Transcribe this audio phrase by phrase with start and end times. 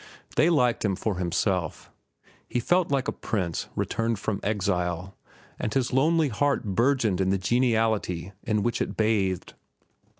[0.35, 1.91] They liked him for himself.
[2.49, 5.13] He felt like a prince returned from excile,
[5.59, 9.53] and his lonely heart burgeoned in the geniality in which it bathed.